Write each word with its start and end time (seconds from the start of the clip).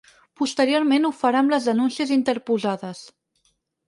Posteriorment 0.39 1.03
ho 1.09 1.11
farà 1.17 1.43
amb 1.43 1.53
les 1.55 1.67
denúncies 1.71 2.13
interposades. 2.15 3.03